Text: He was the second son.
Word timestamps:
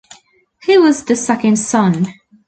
He 0.63 0.79
was 0.79 1.03
the 1.03 1.15
second 1.15 1.59
son. 1.59 2.07